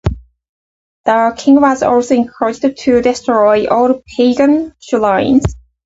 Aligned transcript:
The 1.05 1.35
king 1.37 1.61
was 1.61 1.83
also 1.83 2.15
encouraged 2.15 2.63
to 2.75 3.01
destroy 3.03 3.67
all 3.67 4.01
pagan 4.17 4.73
shrines. 4.79 5.43